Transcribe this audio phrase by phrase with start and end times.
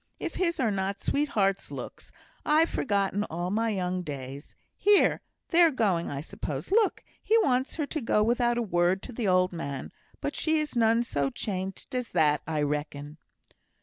[0.19, 2.11] If his are not sweetheart's looks,
[2.43, 4.55] I've forgotten all my young days.
[4.75, 5.21] Here!
[5.49, 6.71] they're going, I suppose.
[6.71, 7.03] Look!
[7.21, 10.75] he wants her to go without a word to the old man; but she is
[10.75, 13.17] none so changed as that, I reckon."